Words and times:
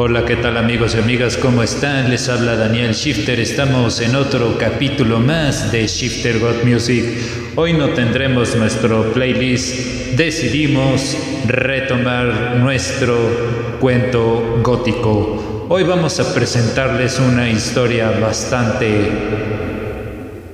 Hola, 0.00 0.24
¿qué 0.24 0.36
tal 0.36 0.56
amigos 0.56 0.94
y 0.94 1.00
amigas? 1.00 1.36
¿Cómo 1.36 1.60
están? 1.60 2.08
Les 2.08 2.28
habla 2.28 2.54
Daniel 2.54 2.92
Shifter. 2.92 3.40
Estamos 3.40 4.00
en 4.00 4.14
otro 4.14 4.56
capítulo 4.56 5.18
más 5.18 5.72
de 5.72 5.88
Shifter 5.88 6.38
God 6.38 6.62
Music. 6.62 7.04
Hoy 7.56 7.72
no 7.72 7.88
tendremos 7.88 8.54
nuestro 8.54 9.12
playlist. 9.12 10.14
Decidimos 10.16 11.16
retomar 11.48 12.58
nuestro 12.58 13.16
cuento 13.80 14.60
gótico. 14.62 15.66
Hoy 15.68 15.82
vamos 15.82 16.20
a 16.20 16.32
presentarles 16.32 17.18
una 17.18 17.50
historia 17.50 18.12
bastante 18.20 19.10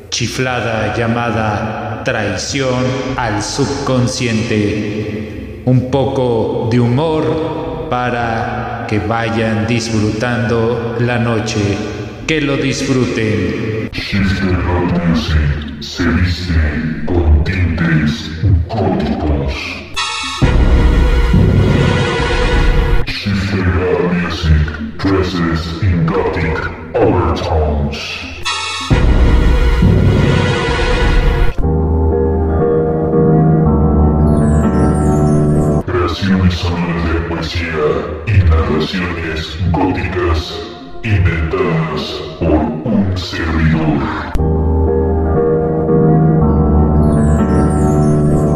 chiflada 0.08 0.96
llamada 0.96 2.00
Traición 2.02 2.82
al 3.18 3.42
subconsciente. 3.42 5.60
Un 5.66 5.90
poco 5.90 6.66
de 6.70 6.80
humor 6.80 7.88
para 7.90 8.73
que 8.86 8.98
vayan 8.98 9.66
disfrutando 9.66 10.96
la 11.00 11.18
noche. 11.18 11.60
Que 12.26 12.40
lo 12.40 12.56
disfruten. 12.56 13.90
Music 13.92 15.80
se 15.80 16.06
viste 16.06 17.04
con 17.06 17.44
tintes 17.44 18.30
góticos. 18.68 19.52
Shifter 23.06 23.66
Music 24.12 24.98
dresses 24.98 25.82
in 25.82 26.06
gothic 26.06 26.58
overtones. 26.94 28.34
Creaciones 35.86 36.54
sonoras 36.54 37.04
de 37.12 37.20
poesía 37.28 38.33
narraciones 38.54 39.58
góticas 39.72 40.60
inventadas 41.02 42.22
por 42.38 42.50
un 42.84 43.16
servidor. 43.16 43.98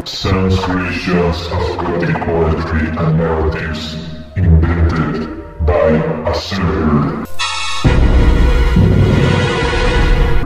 Sounds 0.05 0.59
creations 0.61 1.47
of 1.49 1.79
gothic 1.79 2.17
poetry 2.25 2.89
and 2.99 3.19
narratives 3.19 3.97
invented 4.37 5.17
by 5.67 5.91
a 6.27 6.35
server. 6.35 7.25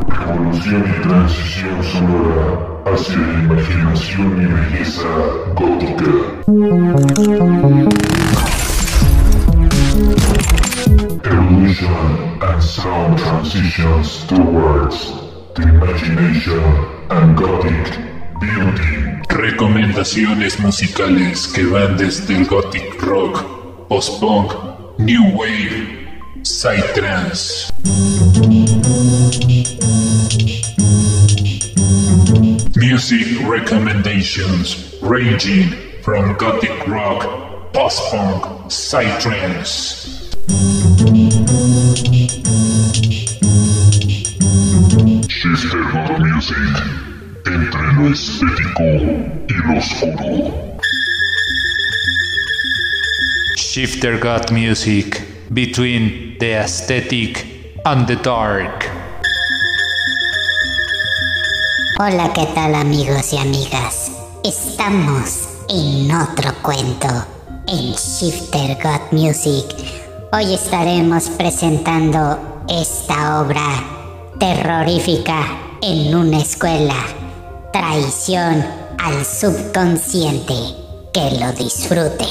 Revolución 0.09 0.83
y 0.87 1.03
transición 1.03 1.85
sonora 1.85 2.47
hacia 2.87 3.19
la 3.19 3.39
imaginación 3.45 4.43
y 4.43 4.47
belleza 4.47 5.09
gótica. 5.55 6.11
And 12.43 12.63
sound 12.63 13.19
transitions 13.19 14.25
towards 14.27 15.13
the 15.55 15.63
imagination 15.63 16.59
and 17.11 17.37
gothic 17.37 17.85
beauty. 18.41 19.13
Recomendaciones 19.29 20.59
musicales 20.59 21.47
que 21.47 21.65
van 21.67 21.97
desde 21.97 22.35
el 22.35 22.45
gothic 22.47 23.01
rock, 23.03 23.89
post-punk, 23.89 24.53
new 24.99 25.37
wave, 25.37 26.09
psytrance. 26.43 27.71
Music 32.77 33.27
recommendations 33.49 34.97
ranging 35.01 35.71
from 36.03 36.37
gothic 36.37 36.87
rock, 36.89 37.73
post-punk, 37.73 38.43
psytrance. 38.69 40.03
Lo 48.03 48.09
estético 48.09 48.83
y 49.49 49.55
lo 49.55 49.79
oscuro. 49.79 50.73
Shifter 53.57 54.19
God 54.19 54.51
Music. 54.51 55.23
Between 55.53 56.39
the 56.39 56.55
aesthetic 56.55 57.47
and 57.85 58.07
the 58.07 58.17
dark. 58.17 58.89
Hola, 61.99 62.33
¿qué 62.33 62.47
tal 62.55 62.75
amigos 62.75 63.33
y 63.35 63.39
amigas? 63.39 64.11
Estamos 64.43 65.49
en 65.69 66.11
otro 66.11 66.55
cuento, 66.63 67.09
en 67.69 67.93
Shifter 67.93 68.79
God 68.83 69.13
Music. 69.13 69.67
Hoy 70.33 70.55
estaremos 70.55 71.29
presentando 71.37 72.65
esta 72.69 73.43
obra 73.43 73.85
terrorífica 74.39 75.45
en 75.83 76.15
una 76.15 76.39
escuela. 76.39 77.22
Traición 77.83 78.65
al 78.97 79.25
subconsciente. 79.25 80.55
Que 81.13 81.33
lo 81.41 81.51
disfruten. 81.53 82.29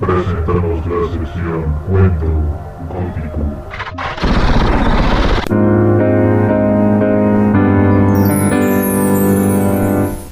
Presentamos 0.00 0.86
la 0.86 1.12
sección 1.12 1.60
Cuento 1.90 2.26
Gótico. 2.88 3.40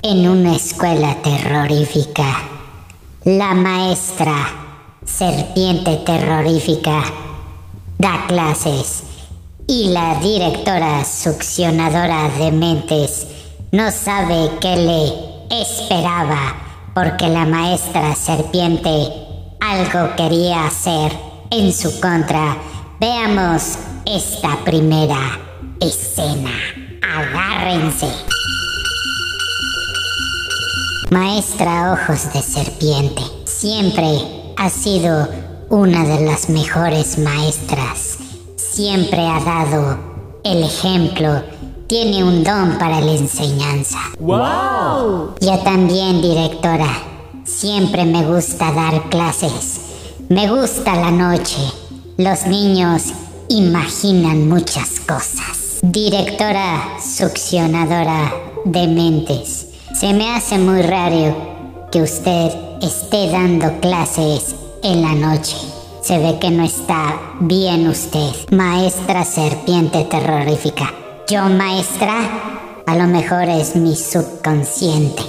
En 0.02 0.26
una 0.26 0.56
escuela 0.56 1.18
terrorífica, 1.22 2.24
la 3.24 3.52
maestra, 3.52 4.36
serpiente 5.04 5.98
terrorífica, 6.06 7.02
da 7.98 8.24
clases 8.26 9.19
y 9.70 9.84
la 9.84 10.16
directora 10.16 11.04
succionadora 11.04 12.28
de 12.30 12.50
mentes 12.50 13.24
no 13.70 13.92
sabe 13.92 14.50
qué 14.60 14.74
le 14.74 15.60
esperaba 15.62 16.90
porque 16.92 17.28
la 17.28 17.46
maestra 17.46 18.16
serpiente 18.16 18.90
algo 19.60 20.16
quería 20.16 20.66
hacer 20.66 21.12
en 21.52 21.72
su 21.72 22.00
contra. 22.00 22.56
Veamos 22.98 23.78
esta 24.04 24.56
primera 24.64 25.38
escena. 25.78 26.50
Agárrense. 27.00 28.08
Maestra 31.12 31.92
Ojos 31.92 32.32
de 32.32 32.42
Serpiente, 32.42 33.22
siempre 33.44 34.18
ha 34.56 34.68
sido 34.68 35.28
una 35.68 36.04
de 36.04 36.24
las 36.24 36.48
mejores 36.48 37.18
maestras. 37.18 38.09
Siempre 38.80 39.20
ha 39.26 39.38
dado 39.40 39.98
el 40.42 40.62
ejemplo. 40.62 41.42
Tiene 41.86 42.24
un 42.24 42.42
don 42.42 42.78
para 42.78 43.02
la 43.02 43.12
enseñanza. 43.12 43.98
¡Wow! 44.18 45.34
Yo 45.38 45.58
también, 45.58 46.22
directora. 46.22 46.88
Siempre 47.44 48.06
me 48.06 48.24
gusta 48.24 48.72
dar 48.72 49.10
clases. 49.10 49.82
Me 50.30 50.50
gusta 50.50 50.94
la 50.94 51.10
noche. 51.10 51.60
Los 52.16 52.46
niños 52.46 53.12
imaginan 53.50 54.48
muchas 54.48 54.98
cosas. 55.00 55.80
Directora 55.82 56.82
succionadora 57.04 58.32
de 58.64 58.86
mentes. 58.86 59.66
Se 59.92 60.14
me 60.14 60.34
hace 60.34 60.56
muy 60.56 60.80
raro 60.80 61.36
que 61.92 62.00
usted 62.00 62.50
esté 62.80 63.30
dando 63.30 63.78
clases 63.80 64.54
en 64.82 65.02
la 65.02 65.12
noche. 65.12 65.79
Se 66.02 66.18
ve 66.18 66.38
que 66.38 66.50
no 66.50 66.64
está 66.64 67.20
bien 67.40 67.86
usted. 67.86 68.32
Maestra 68.50 69.24
serpiente 69.24 70.04
terrorífica. 70.04 70.92
Yo, 71.28 71.44
maestra, 71.44 72.82
a 72.86 72.96
lo 72.96 73.06
mejor 73.06 73.42
es 73.42 73.76
mi 73.76 73.94
subconsciente. 73.94 75.22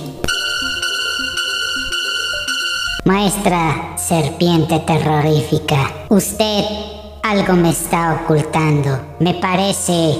Maestra 3.04 3.95
serpiente 3.98 4.80
terrorífica, 4.80 6.06
usted 6.10 6.63
algo 7.24 7.54
me 7.54 7.72
está 7.72 8.22
ocultando. 8.24 9.00
Me 9.19 9.34
parece 9.34 10.16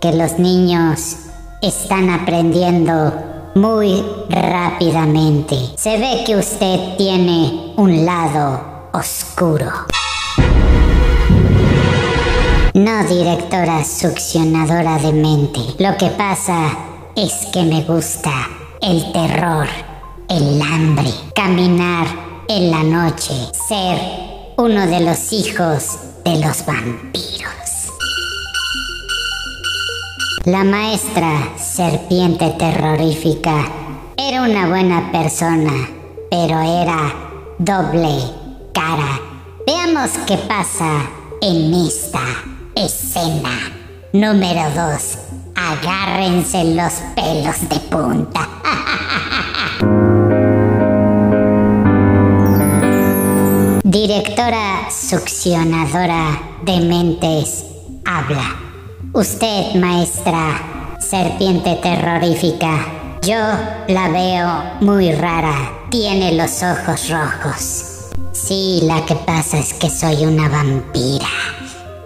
que 0.00 0.12
los 0.12 0.38
niños 0.38 1.16
están 1.60 2.10
aprendiendo 2.10 3.12
muy 3.54 4.04
rápidamente. 4.30 5.56
Se 5.76 5.98
ve 5.98 6.22
que 6.24 6.36
usted 6.36 6.96
tiene 6.96 7.72
un 7.76 8.04
lado 8.06 8.67
oscuro. 8.92 9.70
No, 12.74 13.02
directora 13.08 13.84
succionadora 13.84 14.98
de 14.98 15.12
mente. 15.12 15.60
Lo 15.78 15.96
que 15.96 16.10
pasa 16.10 16.70
es 17.16 17.46
que 17.52 17.64
me 17.64 17.82
gusta 17.82 18.30
el 18.80 19.10
terror, 19.12 19.66
el 20.28 20.62
hambre, 20.62 21.10
caminar 21.34 22.06
en 22.46 22.70
la 22.70 22.84
noche, 22.84 23.34
ser 23.68 23.98
uno 24.56 24.86
de 24.86 25.00
los 25.00 25.32
hijos 25.32 25.98
de 26.24 26.38
los 26.38 26.64
vampiros. 26.64 27.48
La 30.44 30.62
maestra 30.62 31.52
serpiente 31.56 32.50
terrorífica 32.58 33.66
era 34.16 34.42
una 34.42 34.68
buena 34.68 35.10
persona, 35.10 35.72
pero 36.30 36.60
era 36.60 37.12
doble 37.58 38.37
cara 38.78 39.20
Veamos 39.66 40.10
qué 40.26 40.36
pasa 40.36 41.02
en 41.42 41.74
esta 41.74 42.22
escena. 42.74 43.50
Número 44.14 44.70
2. 44.70 45.18
Agárrense 45.54 46.64
los 46.74 46.92
pelos 47.14 47.68
de 47.68 47.80
punta. 47.90 48.48
Directora 53.84 54.88
succionadora 54.90 56.40
de 56.62 56.80
mentes, 56.80 57.66
habla. 58.06 58.56
Usted, 59.12 59.74
maestra, 59.74 60.96
serpiente 60.98 61.74
terrorífica, 61.82 62.86
yo 63.20 63.36
la 63.88 64.08
veo 64.08 64.62
muy 64.80 65.12
rara. 65.12 65.72
Tiene 65.90 66.32
los 66.32 66.62
ojos 66.62 67.10
rojos. 67.10 67.97
Sí, 68.32 68.80
la 68.84 69.04
que 69.04 69.14
pasa 69.14 69.58
es 69.58 69.74
que 69.74 69.90
soy 69.90 70.24
una 70.24 70.48
vampira. 70.48 71.28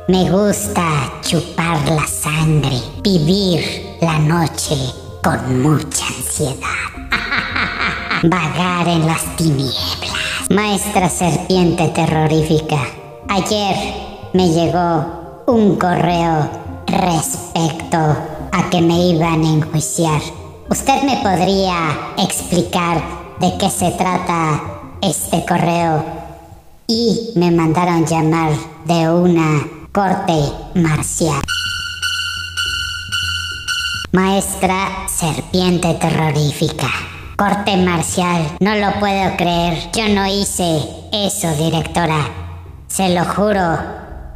Me 0.08 0.30
gusta 0.30 1.12
chupar 1.22 1.88
la 1.88 2.06
sangre, 2.06 2.80
vivir 3.02 3.98
la 4.00 4.18
noche 4.18 4.76
con 5.22 5.62
mucha 5.62 6.06
ansiedad. 6.06 6.90
Vagar 8.24 8.88
en 8.88 9.06
las 9.06 9.36
tinieblas. 9.36 10.50
Maestra 10.50 11.08
serpiente 11.08 11.88
terrorífica, 11.88 12.78
ayer 13.28 13.76
me 14.32 14.48
llegó 14.48 15.44
un 15.46 15.76
correo 15.76 16.50
respecto 16.86 17.98
a 17.98 18.70
que 18.70 18.80
me 18.80 19.08
iban 19.08 19.44
a 19.44 19.52
enjuiciar. 19.52 20.20
¿Usted 20.68 21.02
me 21.02 21.16
podría 21.18 22.14
explicar 22.18 23.02
de 23.40 23.56
qué 23.58 23.70
se 23.70 23.90
trata 23.92 24.71
este 25.02 25.44
correo? 25.44 26.04
Y 26.86 27.32
me 27.34 27.50
mandaron 27.50 28.06
llamar 28.06 28.52
de 28.84 29.10
una 29.10 29.66
corte 29.92 30.40
marcial. 30.74 31.42
Maestra 34.12 35.08
serpiente 35.08 35.94
terrorífica. 35.94 36.88
Corte 37.36 37.76
marcial, 37.76 38.56
no 38.60 38.76
lo 38.76 39.00
puedo 39.00 39.36
creer. 39.36 39.90
Yo 39.92 40.08
no 40.08 40.26
hice 40.26 40.80
eso, 41.12 41.52
directora. 41.56 42.28
Se 42.86 43.08
lo 43.08 43.24
juro. 43.24 43.78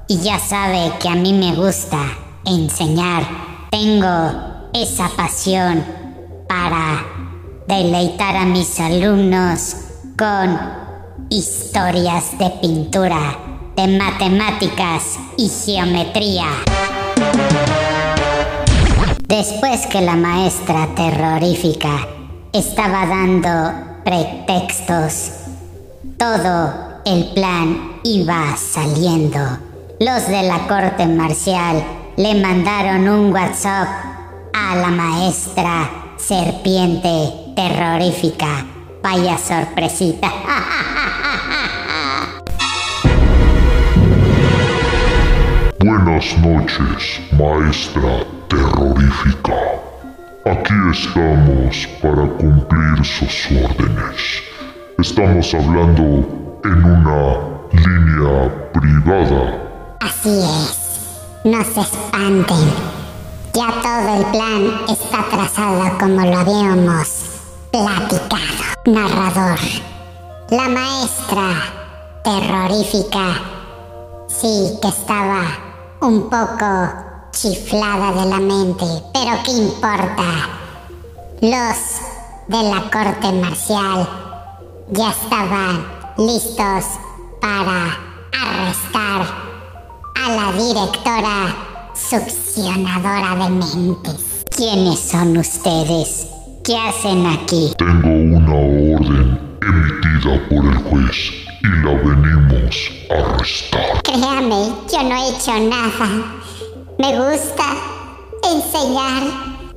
Y 0.09 0.19
ya 0.19 0.39
sabe 0.39 0.93
que 0.99 1.09
a 1.09 1.15
mí 1.15 1.33
me 1.33 1.55
gusta 1.55 1.99
enseñar. 2.45 3.23
Tengo 3.71 4.71
esa 4.73 5.09
pasión 5.17 5.85
para 6.49 7.05
deleitar 7.69 8.37
a 8.37 8.45
mis 8.45 8.81
alumnos 8.81 9.77
con 10.17 10.59
historias 11.29 12.39
de 12.39 12.49
pintura 12.63 13.39
de 13.77 13.87
matemáticas 13.99 15.19
y 15.37 15.49
geometría. 15.49 16.47
Después 19.29 19.87
que 19.89 20.01
la 20.01 20.17
maestra 20.17 20.89
terrorífica 20.95 22.09
estaba 22.53 23.05
dando 23.07 24.01
pretextos, 24.05 25.33
todo 26.17 27.03
el 27.05 27.25
plan 27.35 28.01
iba 28.03 28.57
saliendo. 28.57 29.41
Los 30.01 30.29
de 30.29 30.43
la 30.45 30.67
corte 30.67 31.07
marcial 31.07 31.85
le 32.17 32.35
mandaron 32.41 33.07
un 33.07 33.33
WhatsApp 33.35 33.89
a 34.55 34.77
la 34.77 34.89
maestra 34.89 35.91
serpiente 36.17 37.53
terrorífica. 37.55 38.76
Vaya 39.07 39.39
sorpresita. 39.39 40.29
Buenas 45.79 46.37
noches, 46.39 47.21
maestra 47.39 48.27
terrorífica. 48.49 49.55
Aquí 50.45 50.75
estamos 50.91 51.87
para 52.03 52.27
cumplir 52.41 53.05
sus 53.05 53.47
órdenes. 53.53 54.43
Estamos 54.99 55.55
hablando 55.55 56.61
en 56.65 56.85
una 56.85 57.39
línea 57.75 58.73
privada. 58.73 59.97
Así 60.01 60.41
es. 60.41 60.81
No 61.45 61.63
se 61.63 61.81
espanten. 61.81 62.73
Ya 63.55 63.69
todo 63.85 64.17
el 64.17 64.27
plan 64.33 64.81
está 64.89 65.23
trazado 65.31 65.97
como 65.97 66.23
lo 66.23 66.39
habíamos 66.39 67.36
platicado. 67.77 68.65
Narrador. 68.87 69.59
La 70.51 70.69
maestra 70.69 71.49
terrorífica 72.25 73.41
sí 74.29 74.79
que 74.81 74.89
estaba 74.89 75.43
un 76.01 76.31
poco 76.31 77.31
chiflada 77.33 78.13
de 78.13 78.31
la 78.31 78.39
mente, 78.39 78.87
pero 79.13 79.43
¿qué 79.45 79.51
importa? 79.51 80.49
Los 81.43 81.79
de 82.49 82.63
la 82.63 82.91
corte 82.91 83.33
marcial 83.33 84.09
ya 84.93 85.11
estaban 85.11 85.87
listos 86.17 86.85
para 87.41 87.99
arrestar 88.33 89.27
a 90.15 90.29
la 90.31 90.53
directora 90.53 91.55
succionadora 91.95 93.45
de 93.45 93.51
mentes. 93.51 94.45
¿Quiénes 94.57 95.01
son 95.01 95.37
ustedes? 95.37 96.36
¿Qué 96.67 96.77
hacen 96.77 97.25
aquí? 97.25 97.71
Tengo 97.79 98.09
una 98.09 98.53
orden 98.53 99.39
emitida 99.63 100.49
por 100.49 100.65
el 100.65 100.79
juez 100.79 101.31
y 101.63 101.69
la 101.85 101.93
venimos 101.93 102.91
a 103.09 103.35
arrestar. 103.35 104.03
Créame, 104.03 104.73
yo 104.91 105.03
no 105.05 105.15
he 105.15 105.29
hecho 105.31 105.53
nada. 105.71 106.09
Me 106.99 107.17
gusta 107.17 107.67
enseñar. 108.53 109.23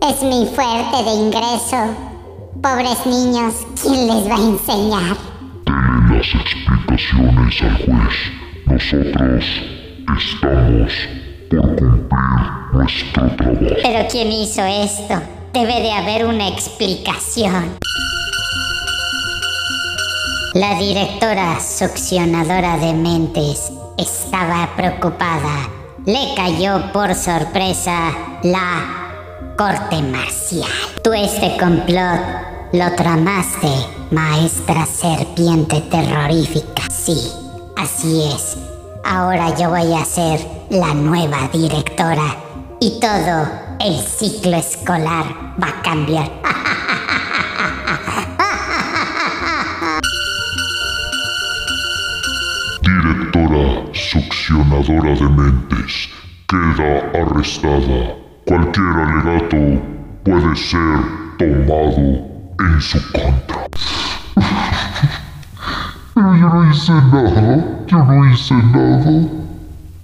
Es 0.02 0.24
mi 0.24 0.48
fuerte 0.48 1.04
de 1.04 1.12
ingreso. 1.12 1.96
Pobres 2.60 3.06
niños, 3.06 3.54
¿quién 3.84 4.08
les 4.08 4.28
va 4.28 4.38
a 4.38 4.50
enseñar? 4.50 5.18
Dele 5.68 6.18
las 6.18 6.34
explicaciones 6.34 7.62
al 7.62 7.86
juez. 7.86 8.16
Nosotros 8.66 9.46
estamos 10.18 10.94
por 11.52 11.76
cumplir 11.76 12.20
nuestro 12.74 13.28
trabajo. 13.36 13.76
Pero 13.84 14.08
¿quién 14.10 14.32
hizo 14.32 14.66
esto? 14.66 15.39
Debe 15.54 15.82
de 15.82 15.92
haber 15.92 16.26
una 16.28 16.48
explicación. 16.48 17.76
La 20.54 20.78
directora 20.78 21.60
succionadora 21.60 22.78
de 22.78 22.94
mentes 22.94 23.72
estaba 23.98 24.70
preocupada. 24.76 25.68
Le 26.06 26.36
cayó 26.36 26.92
por 26.94 27.16
sorpresa 27.16 28.12
la 28.44 29.56
corte 29.58 30.04
marcial. 30.04 30.70
Tú 31.04 31.14
este 31.14 31.58
complot 31.58 32.22
lo 32.74 32.96
tramaste, 32.96 33.72
maestra 34.12 34.86
serpiente 34.86 35.82
terrorífica. 35.82 36.84
Sí, 36.92 37.18
así 37.76 38.24
es. 38.36 38.56
Ahora 39.04 39.56
yo 39.58 39.72
voy 39.72 39.96
a 39.96 40.06
ser 40.06 40.46
la 40.70 40.94
nueva 40.94 41.50
directora 41.52 42.38
y 42.80 43.00
todo 43.00 43.69
el 43.80 43.98
ciclo 44.02 44.58
escolar 44.58 45.26
va 45.62 45.70
a 45.70 45.82
cambiar. 45.82 46.30
Directora 52.82 53.86
succionadora 53.94 55.16
de 55.16 55.30
mentes 55.30 56.10
queda 56.48 57.10
arrestada. 57.22 58.16
Cualquier 58.46 58.86
alegato 58.86 59.82
puede 60.26 60.56
ser 60.58 61.00
tomado 61.38 62.28
en 62.60 62.82
su 62.82 63.00
contra. 63.14 63.66
Pero 66.16 66.36
yo 66.36 66.50
no 66.50 66.70
hice 66.70 66.92
nada. 66.92 67.66
Yo 67.88 67.98
no 68.04 68.30
hice 68.30 68.56
nada. 68.56 69.28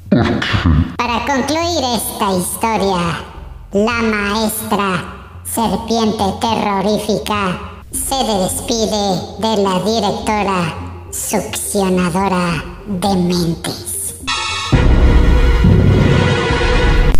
¿Por 0.09 0.39
qué? 0.39 0.95
Para 0.97 1.25
concluir 1.25 1.83
esta 1.95 2.31
historia, 2.37 3.34
la 3.75 4.01
maestra 4.01 5.41
serpiente 5.43 6.23
terrorífica 6.39 7.59
se 7.91 8.15
despide 8.15 9.19
de 9.39 9.57
la 9.61 9.79
directora 9.83 10.73
succionadora 11.11 12.63
de 12.87 13.15
mentes. 13.17 14.15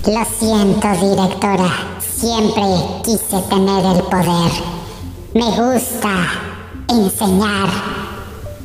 Lo 0.05 0.25
siento, 0.39 0.88
directora. 1.01 1.69
Siempre 2.00 2.63
quise 3.03 3.41
tener 3.50 3.85
el 3.88 4.03
poder. 4.03 4.51
Me 5.33 5.50
gusta 5.50 6.15
enseñar. 6.88 7.67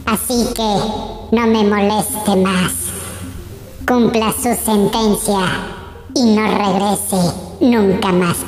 Así 0.06 0.47
que 0.54 1.37
no 1.37 1.47
me 1.49 1.64
moleste 1.64 2.37
más. 2.37 2.73
Cumpla 3.85 4.32
su 4.32 4.54
sentencia 4.64 5.40
y 6.14 6.23
no 6.23 6.47
regrese 6.47 7.50
nunca 7.61 8.12
más. 8.12 8.45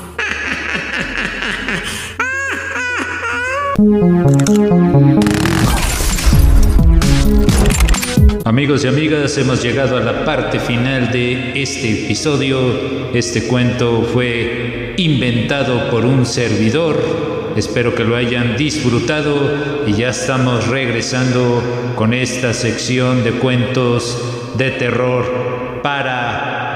Amigos, 8.44 8.84
y 8.84 8.88
amigas, 8.88 9.38
hemos 9.38 9.62
llegado 9.62 9.96
a 9.96 10.00
la 10.00 10.24
parte 10.24 10.58
final 10.58 11.10
de 11.12 11.62
este 11.62 12.04
episodio. 12.04 13.12
Este 13.14 13.46
cuento 13.46 14.02
fue 14.02 14.94
inventado 14.96 15.90
por 15.90 16.04
un 16.04 16.26
servidor. 16.26 17.52
Espero 17.56 17.94
que 17.94 18.04
lo 18.04 18.16
hayan 18.16 18.56
disfrutado 18.56 19.84
y 19.86 19.92
ya 19.92 20.08
estamos 20.08 20.68
regresando 20.68 21.62
con 21.94 22.14
esta 22.14 22.52
sección 22.52 23.24
de 23.24 23.32
cuentos 23.32 24.18
de 24.56 24.70
terror 24.70 25.80
para 25.82 26.71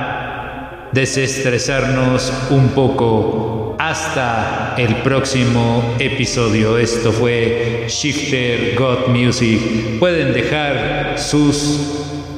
desestresarnos 0.96 2.32
un 2.48 2.68
poco 2.68 3.76
hasta 3.78 4.74
el 4.78 4.96
próximo 5.02 5.94
episodio. 5.98 6.78
Esto 6.78 7.12
fue 7.12 7.84
Shifter 7.86 8.74
God 8.74 9.08
Music. 9.08 9.98
Pueden 9.98 10.32
dejar 10.32 11.18
sus 11.18 11.80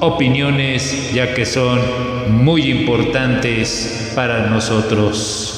opiniones 0.00 1.12
ya 1.15 1.35
que 1.35 1.47
son 1.47 1.79
muy 2.31 2.69
importantes 2.69 4.11
para 4.17 4.47
nosotros. 4.47 5.55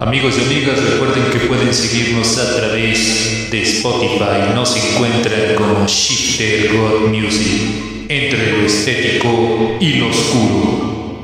Amigos 0.00 0.38
y 0.38 0.44
amigas, 0.46 0.82
recuerden 0.82 1.24
que 1.30 1.40
pueden 1.40 1.74
seguirnos 1.74 2.38
a 2.38 2.56
través 2.56 3.50
de 3.50 3.60
Spotify. 3.60 4.54
Nos 4.54 4.74
encuentran 4.74 5.56
como 5.56 5.86
Shifter 5.86 6.72
God 6.74 7.08
Music, 7.10 7.89
entre 8.10 8.50
lo 8.50 8.66
estético 8.66 9.76
y 9.78 9.94
lo 9.94 10.08
oscuro. 10.08 11.20